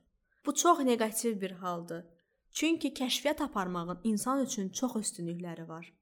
Bu 0.45 0.55
çox 0.55 0.79
neqativ 0.79 1.41
bir 1.41 1.51
haldır. 1.51 2.07
Çünki 2.51 2.93
kəşfiyyat 2.93 3.41
aparmağın 3.41 3.99
insan 4.03 4.43
üçün 4.45 4.69
çox 4.69 4.95
üstünlükləri 4.95 5.67
var. 5.67 5.93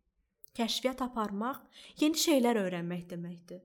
Kəşfiyyat 0.57 1.01
aparmaq 1.05 1.57
yeni 2.01 2.17
şeylər 2.17 2.59
öyrənmək 2.65 3.09
deməkdir. 3.09 3.61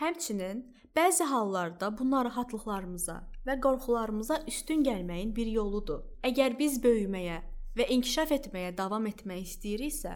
Həmçinin 0.00 0.62
bəzi 0.96 1.24
hallarda 1.28 1.90
bu 1.98 2.06
narahatlıqlarımıza 2.10 3.16
və 3.46 3.56
qorxularımıza 3.66 4.42
üstün 4.48 4.84
gəlməyin 4.86 5.34
bir 5.36 5.46
yoludur. 5.46 6.06
Əgər 6.24 6.56
biz 6.58 6.78
böyüməyə 6.84 7.40
və 7.76 7.88
inkişaf 7.96 8.32
etməyə 8.38 8.70
davam 8.78 9.06
etmək 9.10 9.44
istəyiriksə, 9.48 10.14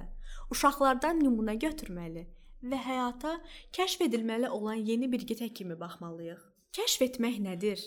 uşaqlardan 0.55 1.21
nümunə 1.21 1.59
götürməli 1.67 2.25
və 2.71 2.81
həyata 2.87 3.37
kəşf 3.77 4.07
edilməli 4.09 4.49
olan 4.49 4.81
yeni 4.91 5.11
bir 5.13 5.27
qitə 5.29 5.51
kimi 5.53 5.77
baxmalıyıq. 5.81 6.41
Kəşf 6.79 7.07
etmək 7.11 7.39
nədir? 7.45 7.85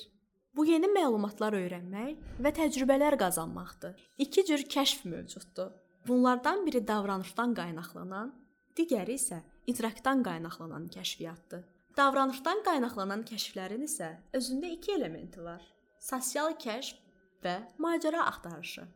Bu 0.58 0.64
yeni 0.66 0.88
məlumatlar 0.90 1.54
öyrənmək 1.54 2.40
və 2.42 2.52
təcrübələr 2.58 3.14
qazanmaqdır. 3.22 3.92
İki 4.18 4.44
cür 4.46 4.64
kəşf 4.74 5.04
mövcuddur. 5.06 5.70
Bunlardan 6.08 6.64
biri 6.66 6.82
davranışdan 6.88 7.54
qaynaqlanan, 7.60 8.32
digəri 8.78 9.20
isə 9.20 9.44
idraqdan 9.70 10.24
qaynaqlanan 10.26 10.88
kəşfiyyatdır. 10.96 11.62
Davranışdan 11.98 12.64
qaynaqlanan 12.66 13.22
kəşflərin 13.30 13.86
isə 13.86 14.10
özündə 14.34 14.74
iki 14.80 14.96
elementi 14.98 15.46
var: 15.46 15.62
sosial 16.02 16.58
kəşf 16.66 16.98
və 17.46 17.56
macəra 17.78 18.26
axtarışı. 18.32 18.88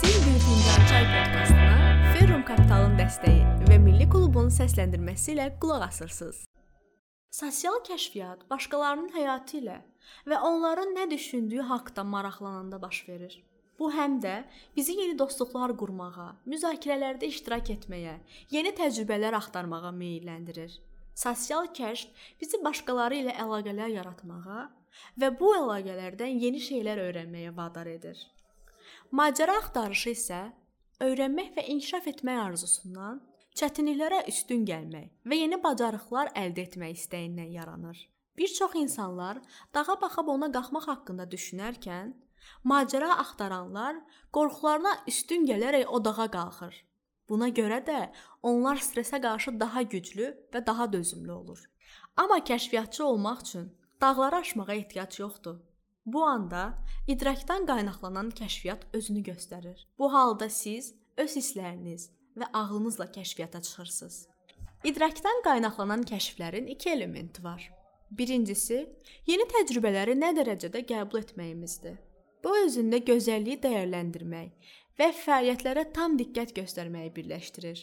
Siz 0.00 0.20
bir 0.26 0.38
fincan 0.44 0.86
çay 0.92 1.08
podkastına 1.14 2.12
Ferrum 2.12 2.44
Kapitalın 2.44 3.00
dəstəyi 3.00 3.64
və 3.70 3.80
Milli 3.80 4.10
Klubun 4.12 4.52
səsləndirməsi 4.52 5.38
ilə 5.38 5.54
qulaq 5.56 5.88
asırsınız. 5.88 6.47
Sosial 7.38 7.76
kəşfiyyat 7.86 8.40
başqalarının 8.50 9.12
həyatı 9.14 9.60
ilə 9.60 9.76
və 10.26 10.38
onların 10.42 10.88
nə 10.96 11.04
düşündüyü 11.10 11.62
haqqında 11.68 12.02
maraqlananda 12.14 12.80
baş 12.82 12.98
verir. 13.08 13.36
Bu 13.78 13.92
həm 13.94 14.16
də 14.24 14.32
bizi 14.76 14.96
yeni 14.98 15.14
dostluqlar 15.20 15.70
qurmağa, 15.78 16.32
müzakirələrdə 16.50 17.28
iştirak 17.30 17.70
etməyə, 17.76 18.16
yeni 18.50 18.72
təcrübələr 18.80 19.36
axtarmağa 19.38 19.92
meyləndirir. 20.00 20.74
Sosial 21.14 21.70
kəşf 21.78 22.26
bizi 22.40 22.58
başqaları 22.64 23.22
ilə 23.22 23.36
əlaqələr 23.44 23.94
yaratmağa 24.00 24.66
və 25.22 25.30
bu 25.38 25.54
əlaqələrdən 25.60 26.42
yeni 26.42 26.64
şeylər 26.70 27.04
öyrənməyə 27.06 27.54
vadar 27.54 27.86
edir. 27.94 28.18
Macəra 29.14 29.60
axtarışı 29.62 30.16
isə 30.16 30.42
öyrənmək 31.06 31.54
və 31.54 31.70
inkişaf 31.76 32.10
etmək 32.16 32.46
arzusundan, 32.48 33.22
çətinliklərə 33.58 34.20
üstün 34.30 34.62
gəlmək 34.68 35.08
və 35.26 35.36
yeni 35.40 35.56
bacarıqlar 35.62 36.30
əldə 36.38 36.68
etmək 36.68 37.00
istəyindən 37.00 37.50
yaranır. 37.56 37.98
Bir 38.38 38.50
çox 38.54 38.74
insanlar 38.78 39.40
dağa 39.74 39.96
baxıb 40.02 40.28
ona 40.34 40.48
qalxmaq 40.54 40.84
haqqında 40.92 41.24
düşünərkən, 41.32 42.12
macəra 42.64 43.16
axtaranlar 43.22 43.96
qorxularına 44.36 44.92
üstün 45.10 45.46
gələrək 45.48 45.90
o 45.90 45.98
dağa 46.04 46.28
qalxır. 46.36 46.76
Buna 47.28 47.48
görə 47.50 47.80
də 47.88 47.98
onlar 48.42 48.78
stressə 48.84 49.18
qarşı 49.24 49.58
daha 49.60 49.82
güclü 49.82 50.28
və 50.54 50.64
daha 50.66 50.86
dözümlü 50.92 51.32
olur. 51.32 51.64
Amma 52.16 52.38
kəşfiyyatçı 52.50 53.04
olmaq 53.04 53.42
üçün 53.42 53.72
dağları 54.00 54.36
aşmağa 54.36 54.74
ehtiyac 54.74 55.18
yoxdur. 55.20 55.58
Bu 56.06 56.22
anda 56.24 56.62
idrakdan 57.06 57.66
qaynaqlanan 57.66 58.30
kəşfiyyat 58.30 58.86
özünü 58.92 59.22
göstərir. 59.30 59.82
Bu 59.98 60.12
halda 60.14 60.48
siz 60.48 60.94
öz 61.16 61.36
hissləriniz 61.36 62.08
və 62.40 62.50
ağlınızla 62.52 63.06
kəşfiyyata 63.16 63.62
çıxırsınız. 63.62 64.16
İdrakdan 64.84 65.42
qaynaqlanan 65.44 66.02
kəşflərin 66.10 66.66
2 66.74 66.90
elementi 66.90 67.44
var. 67.44 67.70
Birincisi, 68.10 68.86
yeni 69.26 69.44
təcrübələri 69.52 70.14
nə 70.16 70.30
dərəcədə 70.38 70.84
qəbul 70.88 71.20
etməyimizdir. 71.20 71.98
Bu 72.44 72.54
özündə 72.64 73.02
gözəlliyi 73.04 73.58
dəyərləndirmək 73.64 74.74
və 74.98 75.08
fəaliyyətlərə 75.24 75.88
tam 75.92 76.16
diqqət 76.18 76.54
göstərməyi 76.56 77.10
birləşdirir. 77.16 77.82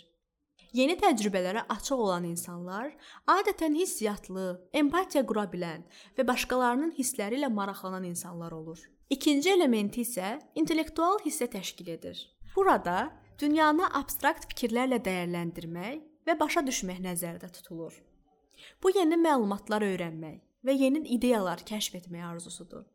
Yeni 0.75 0.95
təcrübələrə 0.99 1.65
açıq 1.71 2.01
olan 2.03 2.25
insanlar 2.27 2.89
adətən 3.31 3.77
hissiyatlı, 3.79 4.47
empatiya 4.75 5.23
qura 5.27 5.45
bilən 5.51 5.85
və 6.17 6.25
başqalarının 6.27 6.91
hissləri 6.97 7.39
ilə 7.39 7.51
maraqlanan 7.51 8.03
insanlar 8.03 8.51
olur. 8.51 8.81
İkinci 9.09 9.53
elementi 9.53 10.01
isə 10.03 10.33
intellektual 10.55 11.21
hissə 11.23 11.47
təşkil 11.51 11.93
edir. 11.93 12.17
Burada 12.55 13.13
dünyanı 13.39 13.87
abstrakt 13.99 14.47
fikirlərlə 14.51 15.01
dəyərləndirmək 15.03 16.01
və 16.27 16.35
başa 16.39 16.63
düşmək 16.65 17.01
nəzərdə 17.03 17.49
tutulur. 17.57 17.95
Bu 18.81 18.91
yeni 18.95 19.17
məlumatlar 19.19 19.83
öyrənmək 19.85 20.41
və 20.65 20.75
yeni 20.79 21.03
ideyalar 21.17 21.63
kəşf 21.67 21.97
etmək 21.99 22.23
arzusudur. 22.31 22.85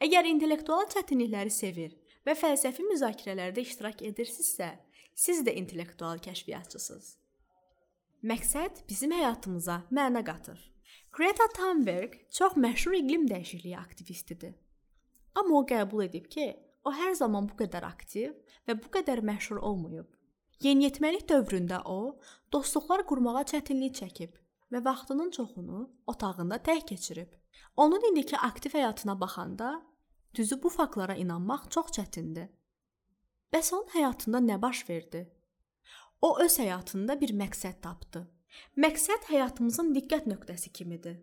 Əgər 0.00 0.28
intellektual 0.30 0.86
çətinlikləri 0.94 1.52
sevir 1.52 1.92
və 2.26 2.34
fəlsəfi 2.38 2.86
müzakirələrdə 2.88 3.64
iştirak 3.66 4.00
edirsinizsə, 4.08 4.72
siz 5.14 5.44
də 5.44 5.54
intellektual 5.60 6.22
kəşfiyyatçısınız. 6.24 7.12
Məqsəd 8.24 8.82
bizim 8.88 9.12
həyatımıza 9.16 9.82
məna 9.92 10.24
qatır. 10.24 10.58
Greta 11.12 11.46
Thunberg 11.56 12.16
çox 12.32 12.56
məşhur 12.56 12.96
iqlim 12.96 13.28
dəyişikliyi 13.28 13.78
aktivistidir. 13.78 14.56
Amma 15.34 15.60
o 15.60 15.64
qəbul 15.66 16.04
edib 16.04 16.26
ki, 16.32 16.46
o 16.84 16.92
hər 16.94 17.14
zaman 17.18 17.48
bu 17.50 17.58
qədər 17.60 17.84
aktiv 17.86 18.32
və 18.68 18.76
bu 18.80 18.92
qədər 18.96 19.22
məşhur 19.26 19.60
olmayıb. 19.70 20.08
Yeniyetməlik 20.60 21.26
dövründə 21.28 21.82
o 21.88 22.20
dostluqlar 22.52 23.06
qurmağa 23.08 23.44
çətinlik 23.52 23.96
çəkib 24.00 24.34
və 24.72 24.84
vaxtının 24.84 25.30
çoxunu 25.36 25.86
otağında 26.06 26.60
tək 26.66 26.86
keçirib. 26.92 27.30
Onun 27.76 28.10
indiki 28.10 28.36
aktiv 28.38 28.76
həyatına 28.76 29.20
baxanda 29.20 29.70
Düzü 30.34 30.62
bu 30.62 30.68
faktlara 30.68 31.14
inanmaq 31.14 31.70
çox 31.70 31.86
çətindir. 31.96 32.46
Bəs 33.50 33.72
onun 33.74 33.88
həyatında 33.94 34.38
nə 34.38 34.60
baş 34.62 34.84
verdi? 34.88 35.24
O 36.22 36.38
öz 36.38 36.58
həyatında 36.58 37.16
bir 37.20 37.32
məqsəd 37.34 37.80
tapdı. 37.82 38.22
Məqsəd 38.78 39.26
həyatımızın 39.30 39.90
diqqət 39.96 40.28
nöqtəsi 40.30 40.70
kimidir. 40.72 41.16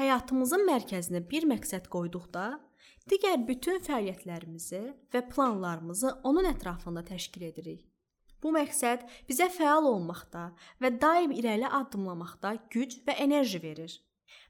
Həyatımızın 0.00 0.64
mərkəzinə 0.68 1.20
bir 1.28 1.44
məqsəd 1.50 1.90
qoyduqda, 1.92 2.46
digər 3.10 3.44
bütün 3.48 3.80
fəaliyyətlərimizi 3.84 4.82
və 5.14 5.22
planlarımızı 5.32 6.12
onun 6.28 6.48
ətrafında 6.52 7.04
təşkil 7.08 7.48
edirik. 7.50 7.86
Bu 8.42 8.52
məqsəd 8.54 9.06
bizə 9.28 9.48
fəal 9.50 9.88
olmaqda 9.88 10.44
və 10.82 10.92
daim 11.02 11.32
irəli 11.34 11.66
addımlamaqda 11.80 12.54
güc 12.74 13.00
və 13.06 13.16
enerji 13.24 13.62
verir. 13.62 13.96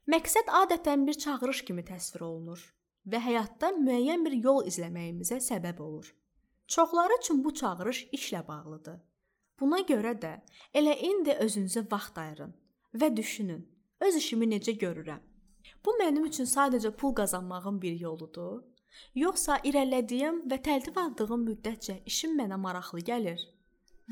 Məqsəd 0.08 0.50
adətən 0.62 1.06
bir 1.06 1.16
çağırış 1.24 1.62
kimi 1.68 1.84
təsvir 1.88 2.24
olunur 2.26 2.60
və 3.08 3.20
həyatda 3.24 3.72
müəyyən 3.78 4.24
bir 4.26 4.36
yol 4.44 4.66
izləməyimizə 4.68 5.40
səbəb 5.44 5.80
olur. 5.80 6.12
Çoxları 6.68 7.16
üçün 7.20 7.44
bu 7.44 7.54
çağırış 7.54 8.04
işlə 8.18 8.42
bağlıdır. 8.48 8.98
Buna 9.60 9.80
görə 9.88 10.12
də 10.22 10.34
elə 10.76 10.94
indi 11.10 11.32
özünüzə 11.44 11.86
vaxt 11.90 12.18
ayırın 12.18 12.52
və 12.94 13.16
düşünün. 13.16 13.64
Öz 14.00 14.16
işimi 14.16 14.46
necə 14.46 14.76
görürəm? 14.78 15.22
Bu 15.84 15.94
mənim 16.00 16.26
üçün 16.26 16.48
sadəcə 16.48 16.90
pul 17.00 17.14
qazanmağın 17.20 17.78
bir 17.82 18.00
yoludur, 18.00 18.62
yoxsa 19.14 19.58
irəlilədiyim 19.68 20.42
və 20.50 20.58
təlim 20.68 20.98
aldığım 21.04 21.46
müddətcə 21.50 22.00
işim 22.10 22.34
mənə 22.40 22.58
maraqlı 22.60 23.04
gəlir? 23.10 23.40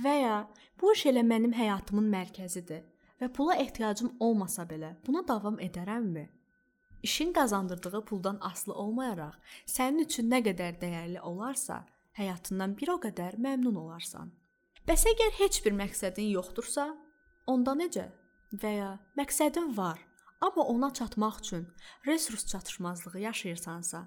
Və 0.04 0.14
ya 0.20 0.36
bu 0.80 0.92
iş 0.92 1.06
elə 1.10 1.24
mənim 1.26 1.54
həyatımın 1.56 2.08
mərkəzidir 2.12 2.84
və 3.20 3.28
pula 3.32 3.56
ehtiyacım 3.62 4.16
olmasa 4.20 4.66
belə 4.68 4.94
buna 5.06 5.22
davam 5.28 5.58
edərəmmi? 5.68 6.26
İşin 7.02 7.32
qazandırdığı 7.32 8.04
puldan 8.04 8.38
asılı 8.40 8.74
olmayaraq, 8.74 9.34
sənin 9.66 10.04
üçün 10.04 10.30
nə 10.30 10.40
qədər 10.42 10.78
dəyərli 10.80 11.20
olarsa, 11.20 11.84
həyatından 12.18 12.74
bir 12.78 12.88
o 12.94 12.96
qədər 13.00 13.36
məmnun 13.38 13.76
olarsan. 13.84 14.32
Bəs 14.88 15.04
əgər 15.12 15.32
heç 15.40 15.60
bir 15.64 15.74
məqsədin 15.76 16.30
yoxdursa, 16.32 16.88
onda 17.46 17.74
necə? 17.78 18.08
Və 18.52 18.72
ya 18.78 18.90
məqsədin 19.18 19.72
var, 19.76 20.00
amma 20.40 20.62
ona 20.62 20.92
çatmaq 20.92 21.38
üçün 21.40 21.68
resurs 22.06 22.46
çatışmazlığı 22.46 23.20
yaşayırsansa, 23.20 24.06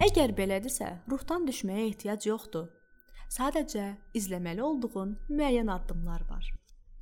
əgər 0.00 0.34
belədirsə, 0.38 0.88
ruhdan 1.10 1.46
düşməyə 1.48 1.88
ehtiyac 1.90 2.26
yoxdur. 2.26 2.68
Sadəcə 3.28 3.86
izləməli 4.14 4.62
olduğun 4.62 5.16
müəyyən 5.28 5.70
addımlar 5.72 6.22
var. 6.30 6.50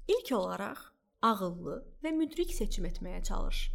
İlk 0.09 0.33
olaraq 0.33 0.81
ağıllı 1.23 1.77
və 2.05 2.13
müdrik 2.17 2.55
seçim 2.55 2.85
etməyə 2.89 3.23
çalış. 3.25 3.69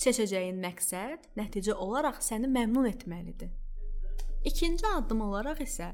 Seçəcəyin 0.00 0.58
məqsəd 0.60 1.30
nəticə 1.36 1.72
olaraq 1.72 2.20
səni 2.24 2.48
məmnun 2.52 2.88
etməlidir. 2.90 3.52
İkinci 4.44 4.86
addım 4.86 5.20
olaraq 5.28 5.62
isə 5.64 5.92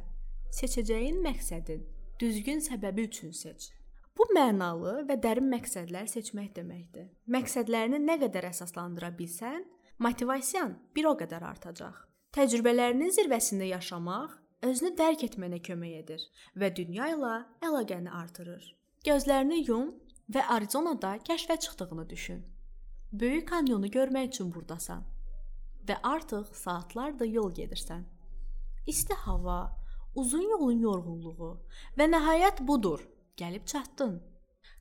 seçəcəyin 0.59 1.23
məqsədin 1.25 1.87
düzgün 2.21 2.61
səbəbi 2.63 3.07
üçün 3.09 3.31
seç. 3.31 3.71
Bu 4.19 4.27
mənalı 4.37 5.03
və 5.09 5.17
dərin 5.25 5.49
məqsədlər 5.53 6.09
seçmək 6.11 6.53
deməkdir. 6.57 7.09
Məqsədlərini 7.33 8.01
nə 8.03 8.19
qədər 8.21 8.51
əsaslandıra 8.51 9.13
bilsən, 9.17 9.65
motivasiyan 9.99 10.77
bir 10.97 11.09
o 11.09 11.15
qədər 11.17 11.45
artacaq. 11.49 11.97
Təcrübələrinin 12.37 13.13
zirvəsində 13.17 13.69
yaşamaq 13.71 14.37
özünü 14.69 14.93
dərk 14.99 15.25
etmənə 15.29 15.59
kömək 15.65 15.95
edir 16.03 16.25
və 16.57 16.71
dünya 16.77 17.09
ilə 17.15 17.33
əlaqəni 17.65 18.13
artırır. 18.23 18.63
Gözlərini 19.07 19.63
yum 19.67 19.95
və 20.33 20.45
Arizonada 20.55 21.17
kəşfə 21.29 21.59
çıxdığını 21.65 22.09
düşün. 22.09 22.45
Böyük 23.13 23.49
kanyonu 23.49 23.91
görmək 23.93 24.29
üçün 24.29 24.53
burdasan 24.55 25.03
və 25.89 25.99
artıq 26.03 26.53
saatlardır 26.57 27.27
yol 27.27 27.51
gedirsən. 27.55 28.05
İsti 28.87 29.15
hava, 29.15 29.77
uzun 30.15 30.43
yolun 30.43 30.79
yorğunluğu 30.79 31.51
və 31.99 32.07
nəhayət 32.15 32.63
budur, 32.67 33.03
gəlib 33.37 33.67
çatdın. 33.67 34.23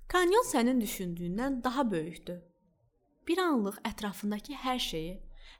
Kanyon 0.07 0.45
sənin 0.51 0.81
düşündüyündən 0.81 1.63
daha 1.63 1.91
böyükdür. 1.91 2.41
Bir 3.27 3.37
anlıq 3.37 3.77
ətrafındakı 3.87 4.57
hər 4.63 4.79
şeyi, 4.79 5.13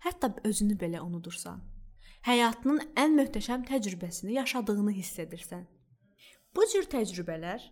hətta 0.05 0.33
özünü 0.43 0.75
belə 0.81 0.99
unudursan. 0.99 1.61
Həyatının 2.27 2.81
ən 3.03 3.15
möhtəşəm 3.17 3.63
təcrübəsini 3.69 4.35
yaşadığını 4.35 4.91
hiss 4.97 5.19
edirsən. 5.23 5.63
Bu 6.55 6.65
cür 6.73 6.89
təcrübələr 6.91 7.63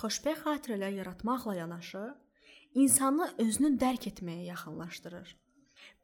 xoşbəxt 0.00 0.44
xatirələr 0.44 0.92
yaratmaqla 1.00 1.54
yanaşı, 1.54 2.04
insanı 2.74 3.30
özünü 3.38 3.72
dərk 3.80 4.10
etməyə 4.12 4.44
yaxınlaşdırır. 4.52 5.36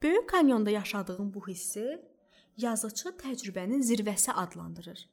Böyük 0.03 0.29
kanyonda 0.29 0.71
yaşadığım 0.71 1.35
bu 1.35 1.47
hissi 1.49 2.01
yazıçı 2.57 3.09
təcrübənin 3.09 3.85
zirvəsi 3.91 4.33
adlandırır. 4.33 5.09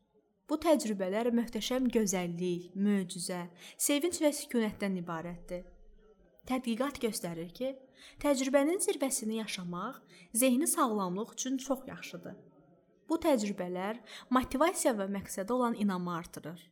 Bu 0.49 0.57
təcrübələr 0.57 1.29
möhtəşəm 1.37 1.91
gözəllik, 1.93 2.71
möcüzə, 2.73 3.43
sevinc 3.77 4.17
və 4.23 4.31
sükunətdən 4.33 4.97
ibarətdir. 5.03 5.67
Tədqiqat 6.49 6.97
göstərir 7.03 7.51
ki, 7.53 7.75
təcrübənin 8.23 8.81
zirvəsini 8.81 9.37
yaşamaq 9.43 10.01
zehni 10.33 10.67
sağlamlıq 10.67 11.35
üçün 11.37 11.61
çox 11.61 11.85
yaxşıdır. 11.87 12.35
Bu 13.09 13.21
təcrübələr 13.21 14.01
motivasiya 14.33 14.95
və 14.97 15.09
məqsədə 15.13 15.53
olan 15.53 15.77
inamı 15.77 16.15
artırır 16.17 16.65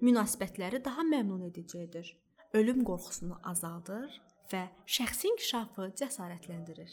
münasibətləri 0.00 0.84
daha 0.84 1.02
məmnun 1.02 1.46
edici 1.48 1.78
edir. 1.78 2.12
Ölüm 2.52 2.84
qorxusunu 2.84 3.38
azaldır 3.44 4.20
və 4.52 4.66
şəxsi 4.86 5.32
inkişafı 5.32 5.90
cəsarətləndirir. 6.00 6.92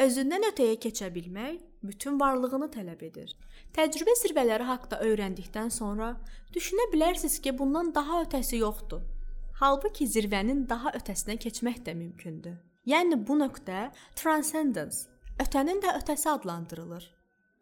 Özündən 0.00 0.46
ötəyə 0.48 0.78
keçə 0.80 1.10
bilmək 1.12 1.58
bütün 1.84 2.16
varlığını 2.20 2.70
tələb 2.72 3.02
edir. 3.04 3.34
Təcrübə 3.76 4.14
zirvələri 4.22 4.64
haqqında 4.64 5.02
öyrəndikdən 5.04 5.68
sonra 5.68 6.14
düşünə 6.54 6.86
bilərsiniz 6.94 7.36
ki, 7.44 7.52
bundan 7.58 7.92
daha 7.94 8.22
ötəsi 8.24 8.62
yoxdur. 8.62 9.02
Halbuki 9.60 10.08
zirvənin 10.08 10.64
daha 10.68 10.94
ötəsinə 10.96 11.36
keçmək 11.44 11.82
də 11.84 11.94
mümkündür. 11.98 12.56
Yəni 12.88 13.20
bu 13.28 13.36
nöqtə 13.42 13.90
transcendence, 14.16 15.10
ötənin 15.44 15.84
də 15.84 15.92
ötəsi 16.00 16.30
adlandırılır. 16.30 17.04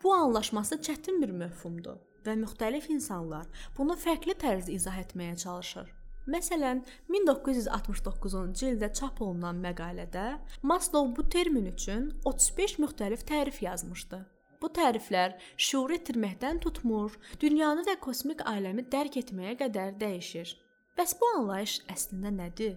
Bu 0.02 0.14
anlaşması 0.14 0.78
çətin 0.86 1.18
bir 1.22 1.34
məfhumdur 1.34 1.98
və 2.24 2.38
müxtəlif 2.44 2.86
insanlar 2.94 3.50
bunu 3.76 3.98
fərqli 3.98 4.38
tərzdə 4.38 4.78
izah 4.78 5.02
etməyə 5.02 5.36
çalışır. 5.36 5.99
Məsələn, 6.28 6.82
1969-cu 7.08 8.66
ildə 8.68 8.90
çap 8.92 9.22
olunan 9.24 9.56
məqalədə 9.64 10.26
Maslow 10.62 11.08
bu 11.16 11.24
termin 11.32 11.70
üçün 11.72 12.10
35 12.28 12.76
müxtəlif 12.82 13.24
tərif 13.24 13.62
yazmışdı. 13.64 14.20
Bu 14.60 14.68
təriflər 14.76 15.38
şüur 15.56 15.94
itirməkdən 15.96 16.60
tutmur, 16.60 17.16
dünyanı 17.40 17.86
və 17.86 17.96
kosmik 18.04 18.44
aləmi 18.44 18.84
dərk 18.92 19.16
etməyə 19.22 19.56
qədər 19.62 19.96
dəyişir. 20.02 20.52
Bəs 20.98 21.16
bu 21.20 21.30
anlayış 21.38 21.78
əslində 21.88 22.32
nədir? 22.36 22.76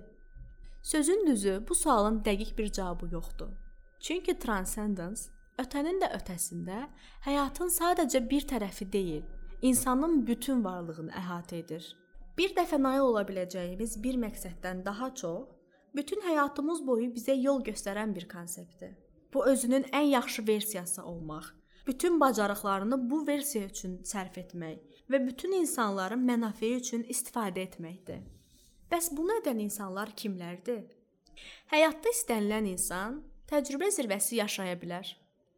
Sözün 0.83 1.27
düzü, 1.27 1.58
bu 1.67 1.75
sualın 1.75 2.21
dəqiq 2.23 2.58
bir 2.58 2.71
cavabı 2.71 3.10
yoxdur. 3.12 3.51
Çünki 3.99 4.38
transcendence 4.39 5.27
ötənin 5.60 5.99
də 5.99 6.13
ötəsində 6.15 6.86
həyatın 7.27 7.71
sadəcə 7.71 8.23
bir 8.29 8.47
tərəfi 8.47 8.88
deyil, 8.91 9.27
insanın 9.62 10.23
bütün 10.27 10.63
varlığını 10.63 11.12
əhatə 11.19 11.60
edir. 11.60 11.91
Bir 12.38 12.54
dəfə 12.58 12.80
nail 12.82 13.04
ola 13.06 13.22
biləcəyimiz 13.30 14.00
bir 14.02 14.15
məqsəddən 14.17 14.80
daha 14.86 15.12
çox, 15.19 15.50
bütün 15.93 16.24
həyatımız 16.26 16.80
boyu 16.88 17.12
bizə 17.13 17.36
yol 17.38 17.62
göstərən 17.62 18.15
bir 18.15 18.26
konseptdir. 18.32 18.96
Bu 19.34 19.46
özünün 19.52 19.86
ən 19.93 20.08
yaxşı 20.15 20.48
versiyası 20.48 21.04
olmaq, 21.04 21.52
bütün 21.88 22.19
bacarıqlarını 22.19 22.98
bu 23.10 23.28
versiya 23.28 23.67
üçün 23.69 24.00
sərf 24.10 24.39
etmək 24.41 24.82
və 25.13 25.22
bütün 25.28 25.54
insanların 25.60 26.26
mənafeyi 26.26 26.82
üçün 26.82 27.06
istifadə 27.15 27.67
etməkdir. 27.67 28.26
Bəs 28.89 29.12
bunu 29.13 29.38
edən 29.43 29.62
insanlar 29.67 30.15
kimlərdir? 30.17 30.88
Həyatda 31.69 32.17
istənilən 32.17 32.72
insan 32.74 33.22
təcrübə 33.50 33.93
zirvəsi 33.93 34.41
yaşaya 34.41 34.80
bilər. 34.82 35.06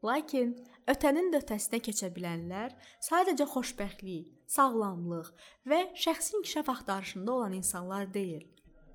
Lakin 0.03 0.57
ötənin 0.91 1.31
də 1.31 1.39
ötəsinə 1.39 1.79
keçə 1.87 2.11
bilənlər 2.15 2.75
sadəcə 2.99 3.47
xoşbəxtlik, 3.55 4.34
sağlamlıq 4.47 5.31
və 5.69 5.79
şəxsi 6.05 6.37
inkişaf 6.39 6.69
axtarışında 6.69 7.31
olan 7.31 7.53
insanlar 7.53 8.13
deyil. 8.13 8.45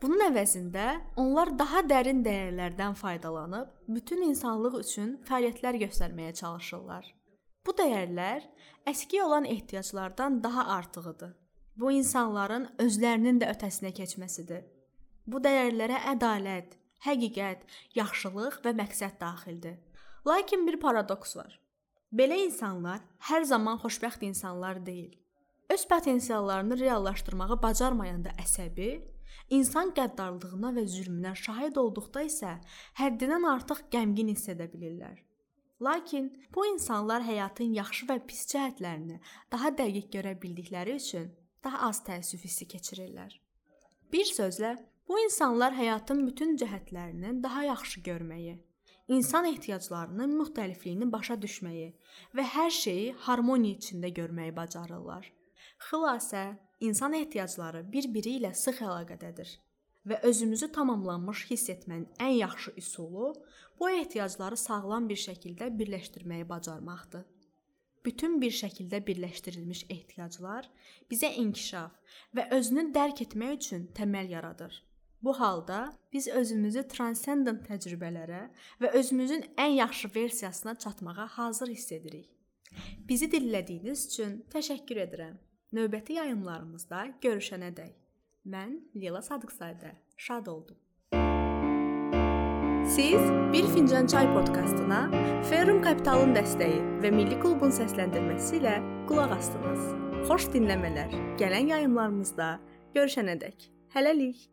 Bunun 0.02 0.22
əvəzində 0.30 0.84
onlar 1.20 1.50
daha 1.58 1.82
dərin 1.84 2.22
dəyərlərdən 2.24 2.94
faydalanıb 2.96 3.74
bütün 3.88 4.22
insanlıq 4.30 4.78
üçün 4.80 5.18
fəaliyyətlər 5.28 5.76
göstərməyə 5.82 6.32
çalışırlar. 6.40 7.04
Bu 7.66 7.74
dəyərlər 7.76 8.46
əski 8.88 9.20
olan 9.22 9.44
ehtiyaclardan 9.44 10.42
daha 10.42 10.66
artığıdır. 10.76 11.34
Bu 11.76 11.92
insanların 11.92 12.66
özlərinin 12.80 13.42
də 13.42 13.52
ötəsinə 13.52 13.92
keçməsidir. 13.96 14.64
Bu 15.26 15.38
dəyərlərə 15.44 16.00
ədalət, 16.14 16.74
həqiqət, 17.04 17.68
yaxşılıq 17.94 18.60
və 18.64 18.72
məqsəd 18.80 19.20
daxildir. 19.20 19.76
Lakin 20.26 20.66
bir 20.66 20.80
paradoks 20.80 21.36
var. 21.36 21.60
Belə 22.12 22.40
insanlar 22.46 23.04
hər 23.28 23.44
zaman 23.44 23.78
xoşbəxt 23.84 24.24
insanlar 24.26 24.80
deyil. 24.86 25.19
Öz 25.70 25.88
potensiallarını 25.88 26.78
reallaşdırmağı 26.78 27.62
bacarmayanda 27.62 28.32
əsəbi, 28.42 28.88
insan 29.54 29.92
qəddarlığına 29.94 30.72
və 30.74 30.82
zülmünə 30.90 31.36
şahid 31.38 31.78
olduqda 31.78 32.24
isə 32.26 32.56
həddindən 32.98 33.46
artıq 33.52 33.84
qəmgin 33.92 34.32
hiss 34.32 34.50
edə 34.50 34.66
bilirlər. 34.72 35.22
Lakin 35.80 36.26
bu 36.54 36.66
insanlar 36.72 37.22
həyatın 37.22 37.78
yaxşı 37.78 38.10
və 38.10 38.18
pis 38.26 38.42
cəhətlərini 38.50 39.20
daha 39.54 39.70
dəqiq 39.78 40.10
görə 40.18 40.34
bildikləri 40.42 40.98
üçün 40.98 41.30
daha 41.64 41.86
az 41.92 42.02
təəssüf 42.02 42.42
hissi 42.50 42.66
keçirirlər. 42.74 43.38
Bir 44.12 44.26
sözlə, 44.26 44.74
bu 45.08 45.22
insanlar 45.22 45.78
həyatın 45.78 46.26
bütün 46.26 46.58
cəhətlərini 46.58 47.36
daha 47.42 47.68
yaxşı 47.70 48.00
görməyi, 48.10 48.58
insan 49.06 49.46
ehtiyaclarının 49.54 50.38
müxtəlifliyini 50.42 51.12
başa 51.12 51.38
düşməyi 51.38 51.92
və 52.34 52.54
hər 52.58 52.80
şeyi 52.84 53.12
harmoniya 53.28 53.78
içində 53.78 54.10
görməyi 54.18 54.56
bacarırlar. 54.56 55.30
Xülasə, 55.80 56.44
insan 56.80 57.14
ehtiyacları 57.16 57.80
bir-biri 57.92 58.36
ilə 58.38 58.52
sıx 58.54 58.82
əlaqədədir 58.84 59.52
və 60.10 60.20
özümüzü 60.28 60.68
tamamlanmış 60.76 61.46
hiss 61.50 61.70
etmənin 61.72 62.06
ən 62.20 62.34
yaxşı 62.36 62.72
üsulu 62.82 63.32
bu 63.80 63.90
ehtiyacları 63.90 64.58
sağlam 64.60 65.08
bir 65.08 65.20
şəkildə 65.24 65.70
birləşdirməyi 65.80 66.48
bacarmaqdır. 66.48 67.24
Bütün 68.04 68.38
bir 68.40 68.52
şəkildə 68.60 69.00
birləşdirilmiş 69.06 69.86
ehtiyaclar 69.96 70.68
bizə 71.10 71.32
inkişaf 71.42 72.16
və 72.36 72.46
özünü 72.60 72.86
dərk 72.94 73.24
etmək 73.26 73.56
üçün 73.58 73.90
təməl 73.96 74.30
yaradır. 74.36 74.72
Bu 75.22 75.40
halda 75.40 75.82
biz 76.12 76.28
özümüzü 76.28 76.86
transcendent 76.88 77.66
təcrübələrə 77.68 78.46
və 78.80 78.92
özümüzün 79.00 79.44
ən 79.56 79.76
yaxşı 79.80 80.10
versiyasına 80.14 80.74
çatmağa 80.74 81.26
hazır 81.26 81.68
hiss 81.68 81.92
edirik. 81.92 82.30
Bizi 83.08 83.28
dinlədiyiniz 83.32 84.06
üçün 84.08 84.42
təşəkkür 84.52 85.06
edirəm. 85.08 85.36
Növbəti 85.70 86.16
yayımlarımızda 86.18 87.00
görüşənədək. 87.22 87.92
Mən 88.50 88.72
Leyla 88.96 89.20
Sadıqzadə. 89.22 89.92
Şad 90.16 90.46
oldum. 90.50 90.76
Siz 92.90 93.22
Bir 93.52 93.66
Fincan 93.74 94.06
Çay 94.06 94.26
podkastına 94.34 95.00
Ferrum 95.50 95.78
Kapitalın 95.82 96.34
dəstəyi 96.34 96.82
və 97.04 97.14
Milli 97.14 97.38
Klubun 97.38 97.70
səsləndirməsi 97.70 98.58
ilə 98.58 98.80
qulaq 99.06 99.36
asdınız. 99.38 99.86
Xoş 100.26 100.50
dinləmələr. 100.56 101.14
Gələn 101.38 101.70
yayımlarımızda 101.70 102.48
görüşənədək. 102.98 103.70
Hələlik. 103.94 104.48